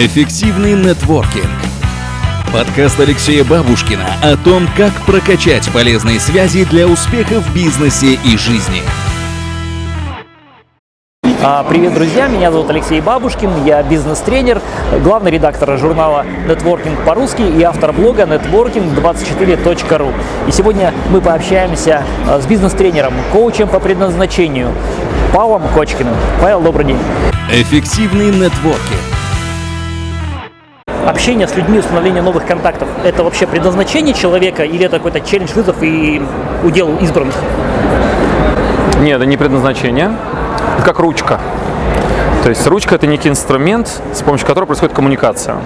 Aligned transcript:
Эффективный 0.00 0.74
нетворкинг. 0.74 1.50
Подкаст 2.52 3.00
Алексея 3.00 3.42
Бабушкина 3.42 4.06
о 4.22 4.36
том, 4.36 4.68
как 4.76 4.92
прокачать 5.04 5.68
полезные 5.72 6.20
связи 6.20 6.64
для 6.66 6.86
успеха 6.86 7.40
в 7.40 7.52
бизнесе 7.52 8.16
и 8.24 8.38
жизни. 8.38 8.80
А, 11.42 11.64
Привет, 11.64 11.94
друзья! 11.94 12.28
Меня 12.28 12.52
зовут 12.52 12.70
Алексей 12.70 13.00
Бабушкин, 13.00 13.50
я 13.66 13.82
бизнес-тренер, 13.82 14.62
главный 15.02 15.32
редактор 15.32 15.76
журнала 15.76 16.24
Networking 16.46 17.04
по-русски 17.04 17.42
и 17.42 17.64
автор 17.64 17.92
блога 17.92 18.22
networking24.ru. 18.22 20.14
И 20.46 20.52
сегодня 20.52 20.94
мы 21.10 21.20
пообщаемся 21.20 22.04
а, 22.28 22.40
с 22.40 22.46
бизнес-тренером, 22.46 23.14
коучем 23.32 23.66
по 23.66 23.80
предназначению 23.80 24.70
Павлом 25.34 25.62
Кочкиным. 25.74 26.14
Павел, 26.40 26.60
добрый 26.60 26.86
день! 26.86 26.98
Эффективный 27.50 28.30
нетворкинг. 28.30 29.07
Общение 31.08 31.48
с 31.48 31.56
людьми, 31.56 31.78
установление 31.78 32.20
новых 32.20 32.44
контактов– 32.44 32.86
это 33.02 33.24
вообще 33.24 33.46
предназначение 33.46 34.12
человека 34.12 34.62
или 34.62 34.84
это 34.84 34.98
какой-то 34.98 35.20
челлендж, 35.22 35.54
вызов 35.54 35.82
и 35.82 36.20
удел 36.62 36.98
избранных? 36.98 37.34
Нет, 39.00 39.16
это 39.16 39.24
не 39.24 39.38
предназначение. 39.38 40.12
Это 40.76 40.84
как 40.84 40.98
ручка. 40.98 41.40
То 42.42 42.50
есть 42.50 42.66
ручка 42.66 42.94
это 42.94 43.06
некий 43.06 43.30
инструмент, 43.30 44.02
с 44.12 44.20
помощью 44.20 44.46
которого 44.46 44.66
происходит 44.66 44.94
коммуникация. 44.94 45.56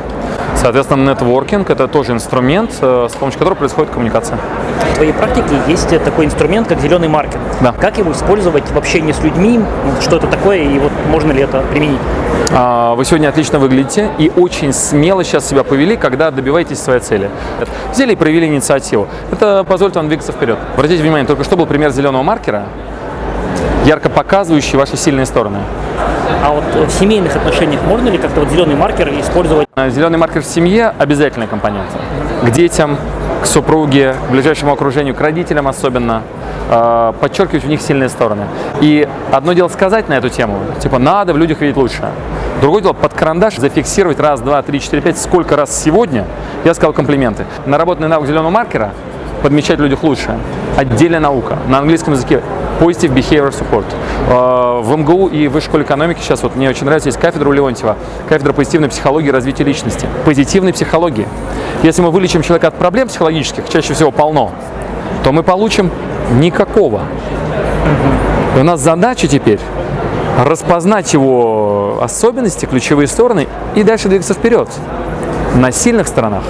Соответственно, 0.63 1.11
нетворкинг 1.11 1.71
это 1.71 1.89
тоже 1.89 2.13
инструмент, 2.13 2.71
э, 2.81 3.09
с 3.11 3.17
помощью 3.17 3.41
которого 3.41 3.59
происходит 3.59 3.91
коммуникация. 3.91 4.39
В 4.93 4.95
твоей 4.95 5.13
практике 5.13 5.57
есть 5.67 5.89
такой 6.05 6.25
инструмент, 6.25 6.69
как 6.69 6.81
зеленый 6.81 7.09
маркер. 7.09 7.41
Да. 7.61 7.73
Как 7.73 7.99
его 7.99 8.13
использовать 8.13 8.71
в 8.71 8.79
общении 8.79 9.11
с 9.11 9.21
людьми? 9.25 9.61
Что 10.01 10.19
это 10.19 10.29
такое 10.29 10.59
и 10.59 10.79
вот 10.79 10.93
можно 11.11 11.33
ли 11.33 11.43
это 11.43 11.63
применить? 11.73 11.99
А, 12.53 12.95
Вы 12.95 13.05
сегодня 13.05 13.29
отлично 13.29 13.59
выглядите 13.59 14.11
и 14.19 14.31
очень 14.37 14.73
смело 14.73 15.25
сейчас 15.25 15.49
себя 15.49 15.65
повели, 15.65 15.97
когда 15.97 16.31
добиваетесь 16.31 16.79
своей 16.79 17.01
цели. 17.01 17.29
Взяли 17.91 18.13
и 18.13 18.17
проявили 18.17 18.47
инициативу. 18.47 19.09
Это 19.33 19.65
позволит 19.65 19.97
вам 19.97 20.07
двигаться 20.07 20.31
вперед. 20.31 20.59
Обратите 20.75 21.03
внимание, 21.03 21.27
только 21.27 21.43
что 21.43 21.57
был 21.57 21.67
пример 21.67 21.91
зеленого 21.91 22.23
маркера, 22.23 22.67
ярко 23.85 24.09
показывающий 24.09 24.79
ваши 24.79 24.97
сильные 24.97 25.27
стороны. 25.27 25.59
А 26.45 26.51
вот 26.53 26.65
в 26.89 26.91
семейных 26.91 27.37
отношениях 27.37 27.83
можно 27.83 28.09
ли 28.09 28.19
как-то 28.19 28.41
вот 28.41 28.51
зеленый 28.51 28.77
маркер 28.77 29.09
использовать? 29.21 29.69
Зеленый 29.89 30.19
маркер 30.19 30.43
в 30.43 30.47
семье– 30.47 30.93
обязательный 30.99 31.47
компонент. 31.47 31.89
К 32.43 32.51
детям, 32.51 32.97
к 33.43 33.47
супруге, 33.47 34.15
к 34.29 34.31
ближайшему 34.31 34.73
окружению, 34.73 35.15
к 35.15 35.21
родителям 35.21 35.69
особенно. 35.69 36.23
э, 36.71 37.13
Подчеркивать 37.21 37.65
в 37.65 37.69
них 37.69 37.81
сильные 37.83 38.09
стороны. 38.09 38.45
И 38.81 39.09
одно 39.31 39.53
дело 39.53 39.69
сказать 39.69 40.09
на 40.09 40.15
эту 40.15 40.29
тему, 40.29 40.59
типа 40.81 40.99
надо 40.99 41.33
в 41.33 41.37
людях 41.39 41.61
видеть 41.61 41.77
лучше. 41.77 42.09
Другое 42.61 42.83
дело 42.83 42.93
под 42.93 43.13
карандаш 43.13 43.57
зафиксировать 43.57 44.21
раз, 44.21 44.41
два, 44.41 44.63
три, 44.63 44.81
четыре, 44.81 45.03
пять, 45.03 45.19
сколько 45.19 45.57
раз 45.57 45.77
сегодня 45.83 46.25
я 46.65 46.75
сказал 46.75 46.93
комплименты. 46.93 47.45
Наработанный 47.67 48.09
навык 48.09 48.27
зеленого 48.29 48.51
маркера 48.51 48.91
подмечать 49.43 49.79
людях 49.79 50.03
лучше. 50.03 50.39
Отдельная 50.77 51.21
наука. 51.21 51.59
На 51.69 51.79
английском 51.79 52.15
языке 52.15 52.43
Positive 52.81 53.13
Behavior 53.15 53.53
Support. 53.53 53.85
Э, 54.29 54.81
В 54.83 54.97
МГУ 54.97 55.29
и 55.29 55.49
в 55.49 55.53
Высшей 55.53 55.69
школе 55.69 55.85
экономики 55.85 56.21
сейчас 56.21 56.43
вот 56.43 56.57
мне 56.57 56.69
очень 56.69 56.85
нравится, 56.87 57.09
есть 57.09 57.21
кафедра 57.21 57.49
у 57.49 57.53
Леонтьева, 57.53 57.97
кафедра 58.29 58.53
позитивной 58.53 58.89
психологии 58.89 59.29
и 59.29 59.31
развития 59.31 59.65
личности. 59.65 60.07
Позитивной 60.25 60.73
психологии. 60.73 61.29
Если 61.83 62.03
мы 62.03 62.11
вылечим 62.11 62.43
человека 62.43 62.69
от 62.69 62.75
проблем 62.75 63.09
психологических, 63.09 63.69
чаще 63.69 63.95
всего 63.95 64.11
полно, 64.11 64.53
то 65.25 65.33
мы 65.33 65.43
получим 65.43 65.91
никакого. 66.33 67.03
И 68.57 68.61
у 68.61 68.65
нас 68.65 68.81
задача 68.81 69.29
теперь 69.29 69.61
распознать 70.45 71.13
его 71.13 71.99
особенности, 72.03 72.67
ключевые 72.67 73.07
стороны 73.07 73.47
и 73.75 73.83
дальше 73.83 74.09
двигаться 74.09 74.35
вперед 74.35 74.69
на 75.55 75.71
сильных 75.71 76.09
сторонах. 76.09 76.43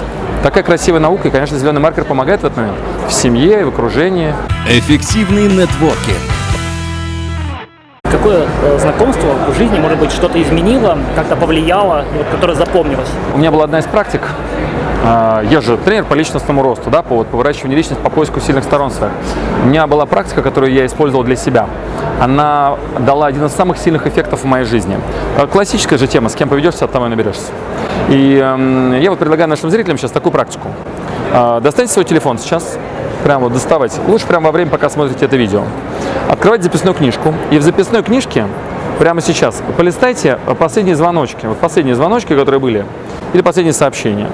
Такая 0.43 0.61
красивая 0.61 0.99
наука, 0.99 1.29
и, 1.29 1.31
конечно, 1.31 1.57
зеленый 1.57 1.79
маркер 1.79 2.03
помогает 2.03 2.41
в 2.41 2.43
этот 2.43 2.57
момент. 2.57 2.75
В 3.07 3.13
семье 3.13 3.63
в 3.63 3.69
окружении. 3.69 4.33
Эффективный 4.67 5.43
нетворкинг. 5.43 6.17
Какое 8.03 8.45
э, 8.63 8.77
знакомство 8.77 9.35
в 9.47 9.57
жизни, 9.57 9.79
может 9.79 9.97
быть, 9.99 10.11
что-то 10.11 10.41
изменило, 10.41 10.97
как-то 11.15 11.37
повлияло, 11.37 12.03
вот, 12.17 12.25
которое 12.29 12.55
запомнилось? 12.55 13.07
У 13.33 13.37
меня 13.37 13.51
была 13.51 13.63
одна 13.63 13.79
из 13.79 13.85
практик. 13.85 14.19
а, 15.05 15.43
Я 15.49 15.61
же 15.61 15.77
тренер 15.77 16.03
по 16.03 16.13
личностному 16.13 16.61
росту, 16.61 16.89
да, 16.89 17.03
по, 17.03 17.15
вот, 17.15 17.27
по 17.27 17.37
выращиванию 17.37 17.77
личности, 17.77 18.03
по 18.03 18.09
поиску 18.09 18.41
сильных 18.41 18.65
сторон 18.65 18.91
своих. 18.91 19.13
У 19.63 19.67
меня 19.67 19.87
была 19.87 20.05
практика, 20.05 20.41
которую 20.41 20.73
я 20.73 20.85
использовал 20.85 21.23
для 21.23 21.37
себя. 21.37 21.67
Она 22.19 22.75
дала 22.99 23.27
один 23.27 23.45
из 23.45 23.53
самых 23.53 23.77
сильных 23.77 24.07
эффектов 24.07 24.41
в 24.41 24.45
моей 24.45 24.65
жизни. 24.65 24.99
А, 25.37 25.47
Классическая 25.47 25.97
же 25.97 26.07
тема, 26.07 26.27
с 26.27 26.35
кем 26.35 26.49
поведешься, 26.49 26.83
от 26.83 26.91
того 26.91 27.05
и 27.05 27.09
наберешься. 27.09 27.51
И 28.13 28.37
эм, 28.37 28.93
я 28.99 29.09
вот 29.09 29.17
предлагаю 29.17 29.49
нашим 29.49 29.71
зрителям 29.71 29.97
сейчас 29.97 30.11
такую 30.11 30.31
практику. 30.31 30.67
А, 31.33 31.59
Достаньте 31.59 31.93
свой 31.93 32.05
телефон 32.05 32.37
сейчас, 32.37 32.77
прямо 33.23 33.45
вот 33.45 33.53
доставайте. 33.53 33.99
Лучше 34.07 34.27
прямо 34.27 34.45
во 34.45 34.51
время, 34.51 34.69
пока 34.69 34.87
смотрите 34.89 35.25
это 35.25 35.35
видео. 35.35 35.63
Открывайте 36.29 36.65
записную 36.65 36.93
книжку. 36.93 37.33
И 37.49 37.57
в 37.57 37.63
записной 37.63 38.03
книжке 38.03 38.45
прямо 38.99 39.19
сейчас 39.21 39.63
полистайте 39.77 40.37
последние 40.59 40.95
звоночки. 40.95 41.47
Вот 41.47 41.57
последние 41.57 41.95
звоночки, 41.95 42.35
которые 42.35 42.59
были. 42.59 42.85
Или 43.33 43.41
последние 43.41 43.73
сообщения. 43.73 44.29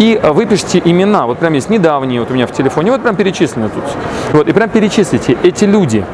И 0.00 0.18
э, 0.20 0.32
выпишите 0.32 0.82
имена. 0.84 1.26
Вот 1.26 1.38
прям 1.38 1.52
есть 1.52 1.70
недавние 1.70 2.18
вот 2.18 2.32
у 2.32 2.34
меня 2.34 2.48
в 2.48 2.52
телефоне. 2.52 2.90
Вот 2.90 3.02
прям 3.02 3.14
перечислены 3.14 3.68
тут. 3.68 3.84
Вот, 4.32 4.48
и 4.48 4.52
прям 4.52 4.68
перечислите 4.70 5.36
эти 5.44 5.66
люди. 5.66 6.04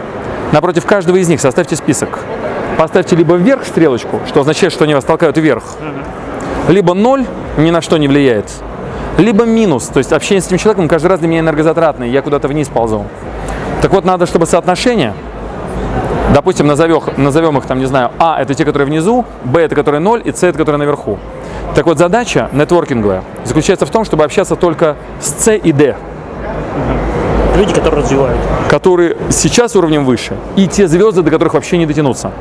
Напротив 0.53 0.85
каждого 0.85 1.17
из 1.17 1.29
них 1.29 1.41
составьте 1.41 1.77
список. 1.77 2.19
Поставьте 2.77 3.17
либо 3.17 3.37
вверх 3.37 3.65
стрелочку, 3.65 4.21
что 4.29 4.41
означает, 4.41 4.71
что 4.71 4.85
они 4.85 4.95
вас 4.95 5.05
толкают 5.05 5.39
вверх. 5.39 5.65
Либо 6.69 6.95
ноль, 6.95 7.25
ни 7.59 7.71
на 7.71 7.81
что 7.81 7.97
не 7.97 8.09
влияет. 8.09 8.51
Либо 9.19 9.45
минус, 9.45 9.87
то 9.87 9.99
есть 9.99 10.13
общение 10.13 10.43
с 10.43 10.47
этим 10.47 10.59
человеком 10.59 10.89
каждый 10.89 11.07
раз 11.07 11.21
для 11.21 11.29
меня 11.29 11.41
энергозатратное, 11.41 12.09
я 12.09 12.23
куда-то 12.23 12.49
вниз 12.49 12.69
ползу. 12.69 13.07
Так 13.81 13.93
вот, 13.93 14.05
надо, 14.05 14.27
чтобы 14.27 14.47
соотношение, 14.47 15.15
допустим, 16.35 16.67
назовем, 16.67 17.03
назовем 17.17 17.57
их 17.57 17.67
там, 17.67 17.79
не 17.79 17.87
знаю, 17.87 18.11
А 18.19 18.41
это 18.41 18.55
те, 18.55 18.65
которые 18.65 18.87
внизу, 18.87 19.25
Б 19.45 19.61
это 19.61 19.75
которые 19.75 20.01
0 20.01 20.23
и 20.25 20.33
С 20.33 20.43
это 20.43 20.59
которые 20.59 20.79
наверху. 20.79 21.19
Так 21.75 21.87
вот, 21.87 21.99
задача 21.99 22.51
нетворкинговая 22.53 23.23
заключается 23.45 23.87
в 23.87 23.91
том, 23.91 24.05
чтобы 24.05 24.25
общаться 24.25 24.57
только 24.57 24.97
с 25.21 25.45
С 25.45 25.53
и 25.55 25.73
Д, 25.73 25.97
Люди, 27.57 27.73
которые 27.73 28.03
развивают. 28.03 28.39
которые 28.69 29.17
сейчас 29.31 29.77
уровнем 29.77 30.05
выше, 30.05 30.37
и 30.57 30.67
те 30.67 30.89
звезды, 30.89 31.23
до 31.23 31.31
которых 31.31 31.55
вообще 31.55 31.79
не 31.79 31.87
дотянуться. 31.87 32.33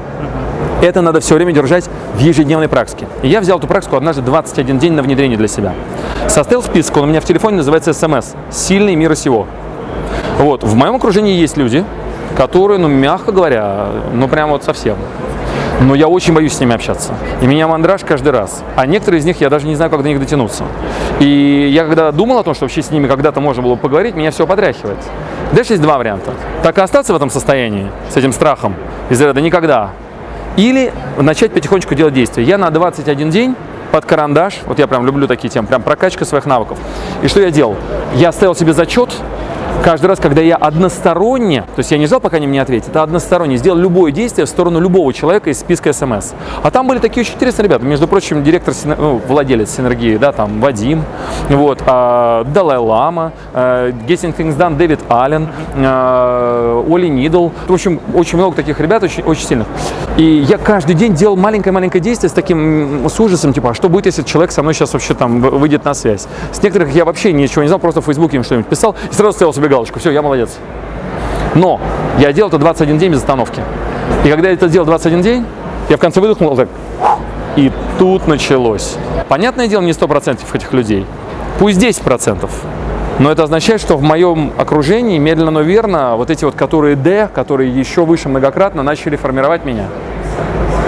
Это 0.86 1.02
надо 1.02 1.20
все 1.20 1.34
время 1.34 1.52
держать 1.52 1.90
в 2.14 2.20
ежедневной 2.20 2.68
практике. 2.68 3.08
И 3.24 3.28
я 3.28 3.42
взял 3.42 3.58
эту 3.58 3.66
практику 3.66 3.96
однажды 3.96 4.22
21 4.22 4.78
день 4.78 4.94
на 4.94 5.02
внедрение 5.02 5.36
для 5.36 5.48
себя. 5.48 5.74
Составил 6.28 6.62
список, 6.62 6.98
он 6.98 7.06
у 7.06 7.08
меня 7.08 7.22
в 7.22 7.26
телефоне 7.26 7.58
называется 7.58 7.92
СМС 7.92 8.34
«Сильный 8.52 8.94
мира 8.94 9.16
сего». 9.16 9.48
Вот, 10.38 10.64
в 10.64 10.76
моем 10.76 10.94
окружении 10.94 11.40
есть 11.40 11.58
люди, 11.58 11.84
которые, 12.38 12.78
ну, 12.78 12.88
мягко 12.88 13.32
говоря, 13.32 13.88
ну, 14.14 14.28
прям 14.28 14.52
вот 14.52 14.64
совсем. 14.64 14.96
Но 15.82 15.96
я 15.96 16.08
очень 16.08 16.36
боюсь 16.36 16.54
с 16.54 16.60
ними 16.60 16.76
общаться. 16.76 17.16
И 17.42 17.48
меня 17.48 17.68
мандраж 17.68 18.02
каждый 18.06 18.32
раз. 18.32 18.64
А 18.76 18.86
некоторые 18.86 19.22
из 19.22 19.26
них 19.26 19.42
я 19.42 19.50
даже 19.50 19.66
не 19.66 19.76
знаю, 19.76 19.90
как 19.90 20.04
до 20.04 20.10
них 20.10 20.20
дотянуться. 20.20 20.66
И 21.20 21.68
я 21.74 21.86
когда 21.86 22.12
думал 22.12 22.38
о 22.38 22.44
том, 22.44 22.54
что 22.54 22.66
вообще 22.66 22.84
с 22.84 22.92
ними 22.92 23.08
когда-то 23.08 23.42
можно 23.42 23.64
было 23.64 23.76
поговорить, 23.76 24.14
меня 24.14 24.30
все 24.30 24.46
потряхивает. 24.46 25.00
Дальше 25.52 25.74
есть 25.74 25.82
два 25.82 25.98
варианта. 25.98 26.32
Так 26.62 26.78
и 26.78 26.82
остаться 26.82 27.12
в 27.12 27.16
этом 27.16 27.32
состоянии, 27.32 27.90
с 28.12 28.18
этим 28.18 28.32
страхом, 28.34 28.76
из 29.10 29.20
ряда 29.20 29.42
никогда. 29.42 29.90
Или 30.58 30.94
начать 31.18 31.52
потихонечку 31.52 31.96
делать 31.96 32.14
действия. 32.14 32.44
Я 32.44 32.58
на 32.58 32.70
21 32.70 33.30
день 33.30 33.56
под 33.92 34.06
карандаш, 34.06 34.60
вот 34.66 34.80
я 34.80 34.88
прям 34.88 35.06
люблю 35.06 35.28
такие 35.28 35.50
темы, 35.50 35.68
прям 35.68 35.82
прокачка 35.82 36.26
своих 36.26 36.46
навыков. 36.46 36.78
И 37.24 37.28
что 37.28 37.42
я 37.42 37.52
делал? 37.52 37.76
Я 38.16 38.32
ставил 38.32 38.56
себе 38.56 38.74
зачет, 38.74 39.10
каждый 39.86 40.08
раз, 40.08 40.20
когда 40.20 40.42
я 40.42 40.56
односторонне, 40.56 41.62
то 41.62 41.78
есть 41.78 41.92
я 41.92 42.00
не 42.00 42.08
ждал, 42.08 42.20
пока 42.20 42.38
они 42.38 42.48
мне 42.48 42.60
ответят, 42.60 42.96
а 42.98 43.04
односторонне 43.04 43.58
сделал 43.58 43.78
любое 43.78 44.12
действие 44.12 44.48
в 44.48 44.50
сторону 44.50 44.80
любого 44.80 45.14
человека 45.14 45.52
из 45.52 45.60
списка 45.60 45.94
СМС. 45.94 46.32
А 46.64 46.72
там 46.72 46.88
были 46.88 46.98
такие 46.98 47.22
очень 47.22 47.36
интересные 47.36 47.66
ребята. 47.66 47.86
Между 47.86 48.08
прочим, 48.08 48.44
директор, 48.44 48.74
ну, 48.98 49.22
владелец 49.28 49.70
Синергии, 49.70 50.18
да, 50.18 50.32
там 50.32 50.60
Вадим, 50.60 51.04
вот, 51.50 51.84
а, 51.86 52.46
Далай 52.46 52.80
Лама, 52.80 53.32
э, 53.54 53.92
Getting 54.08 54.36
Things 54.36 54.58
Done, 54.58 54.76
Дэвид 54.76 55.02
Аллен, 55.08 55.50
э, 55.76 56.84
Оли 56.90 57.08
Нидл. 57.08 57.50
В 57.68 57.74
общем, 57.74 58.00
очень 58.16 58.40
много 58.40 58.56
таких 58.56 58.80
ребят, 58.80 59.04
очень, 59.04 59.22
очень 59.22 59.46
сильных. 59.46 59.68
И 60.18 60.24
я 60.24 60.58
каждый 60.58 60.96
день 60.96 61.14
делал 61.14 61.36
маленькое-маленькое 61.36 62.02
действие 62.02 62.32
с 62.32 62.34
таким, 62.34 63.08
с 63.08 63.20
ужасом, 63.20 63.54
типа, 63.54 63.70
а 63.70 63.74
что 63.76 63.88
будет, 63.88 64.08
если 64.08 64.24
человек 64.24 64.52
со 64.52 64.64
мной 64.64 64.74
сейчас 64.74 64.94
вообще 64.94 65.14
там 65.14 65.42
выйдет 65.42 65.86
на 65.86 65.94
связь? 65.94 66.26
С 66.52 66.64
некоторых 66.64 66.92
я 66.96 67.06
вообще 67.06 67.34
ничего 67.34 67.62
не 67.62 67.68
знал, 67.68 67.80
просто 67.80 68.02
в 68.02 68.06
Фейсбуке 68.06 68.38
им 68.38 68.44
что-нибудь 68.44 68.68
писал 68.68 68.96
и 69.12 69.14
сразу 69.14 69.34
ставил 69.34 69.54
себе 69.54 69.75
галочку, 69.76 70.00
все, 70.00 70.12
я 70.12 70.22
молодец. 70.22 70.58
Но 71.54 71.80
я 72.18 72.32
делал 72.34 72.50
это 72.50 72.58
21 72.58 72.98
день 72.98 73.12
без 73.12 73.20
остановки. 73.20 73.62
И 74.24 74.30
когда 74.30 74.50
я 74.50 74.54
это 74.54 74.70
делал 74.70 74.86
21 74.86 75.22
день, 75.22 75.46
я 75.90 75.98
в 75.98 76.00
конце 76.00 76.22
выдохнул 76.22 76.56
так. 76.56 76.70
И 77.56 77.72
тут 78.00 78.28
началось. 78.28 78.96
Понятное 79.28 79.68
дело, 79.68 79.82
не 79.82 79.92
100% 79.92 80.40
этих 80.54 80.74
людей. 80.74 81.06
Пусть 81.60 81.80
10%. 81.80 82.50
Но 83.20 83.32
это 83.32 83.44
означает, 83.44 83.80
что 83.80 83.96
в 83.96 84.02
моем 84.02 84.52
окружении 84.58 85.18
медленно, 85.18 85.52
но 85.52 85.62
верно 85.62 86.18
вот 86.18 86.30
эти 86.30 86.44
вот, 86.44 86.56
которые 86.56 86.98
D, 86.98 87.30
которые 87.34 87.70
еще 87.72 88.04
выше 88.04 88.28
многократно, 88.28 88.84
начали 88.84 89.16
формировать 89.16 89.64
меня. 89.64 89.86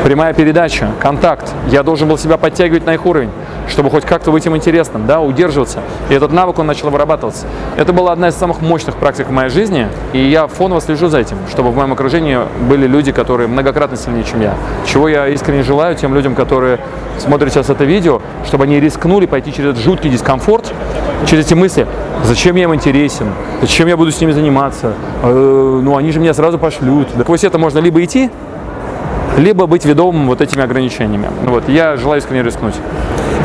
Прямая 0.03 0.33
передача, 0.33 0.89
контакт. 0.99 1.53
Я 1.69 1.83
должен 1.83 2.09
был 2.09 2.17
себя 2.17 2.37
подтягивать 2.37 2.85
на 2.85 2.95
их 2.95 3.05
уровень. 3.05 3.31
Чтобы 3.69 3.89
хоть 3.89 4.05
как-то 4.05 4.31
быть 4.31 4.45
им 4.45 4.55
интересным, 4.55 5.05
да, 5.07 5.21
удерживаться. 5.21 5.79
И 6.09 6.13
этот 6.13 6.31
навык, 6.31 6.59
он 6.59 6.67
начал 6.67 6.89
вырабатываться. 6.89 7.47
Это 7.75 7.93
была 7.93 8.13
одна 8.13 8.29
из 8.29 8.35
самых 8.35 8.61
мощных 8.61 8.95
практик 8.95 9.27
в 9.27 9.31
моей 9.31 9.49
жизни, 9.49 9.87
и 10.13 10.19
я 10.19 10.47
фоново 10.47 10.81
слежу 10.81 11.07
за 11.07 11.19
этим, 11.19 11.37
чтобы 11.49 11.71
в 11.71 11.75
моем 11.75 11.93
окружении 11.93 12.39
были 12.69 12.87
люди, 12.87 13.11
которые 13.11 13.47
многократно 13.47 13.97
сильнее, 13.97 14.23
чем 14.23 14.41
я. 14.41 14.55
Чего 14.85 15.07
я 15.07 15.27
искренне 15.27 15.63
желаю 15.63 15.95
тем 15.95 16.13
людям, 16.13 16.35
которые 16.35 16.79
смотрят 17.19 17.51
сейчас 17.51 17.69
это 17.69 17.83
видео, 17.83 18.21
чтобы 18.45 18.65
они 18.65 18.79
рискнули 18.79 19.25
пойти 19.25 19.51
через 19.51 19.71
этот 19.71 19.83
жуткий 19.83 20.09
дискомфорт, 20.09 20.73
через 21.25 21.45
эти 21.45 21.53
мысли, 21.53 21.87
зачем 22.23 22.55
я 22.55 22.63
им 22.63 22.75
интересен, 22.75 23.27
зачем 23.61 23.87
я 23.87 23.97
буду 23.97 24.11
с 24.11 24.21
ними 24.21 24.31
заниматься, 24.31 24.93
э, 25.23 25.79
ну 25.83 25.97
они 25.97 26.11
же 26.11 26.19
меня 26.19 26.33
сразу 26.33 26.59
пошлют. 26.59 27.07
Так 27.17 27.27
вот 27.27 27.43
это 27.43 27.57
можно 27.57 27.79
либо 27.79 28.03
идти, 28.03 28.29
либо 29.37 29.67
быть 29.67 29.85
ведомым 29.85 30.27
вот 30.27 30.41
этими 30.41 30.63
ограничениями. 30.63 31.29
Ну 31.43 31.51
вот, 31.51 31.69
я 31.69 31.95
желаю 31.95 32.19
искренне 32.19 32.43
рискнуть. 32.43 32.75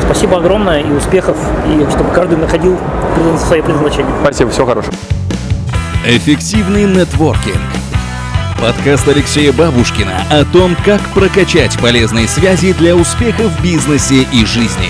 Спасибо 0.05 0.37
огромное 0.37 0.81
и 0.81 0.91
успехов, 0.91 1.37
и 1.67 1.89
чтобы 1.91 2.11
каждый 2.11 2.37
находил 2.37 2.77
свое 3.37 3.63
предназначение. 3.63 4.11
Спасибо, 4.21 4.51
всего 4.51 4.65
хорошего. 4.65 4.93
Эффективный 6.05 6.83
нетворкинг. 6.85 7.55
Подкаст 8.59 9.07
Алексея 9.07 9.51
Бабушкина 9.51 10.23
о 10.31 10.45
том, 10.45 10.75
как 10.85 11.01
прокачать 11.13 11.77
полезные 11.79 12.27
связи 12.27 12.73
для 12.73 12.95
успеха 12.95 13.43
в 13.49 13.63
бизнесе 13.63 14.25
и 14.31 14.45
жизни. 14.45 14.89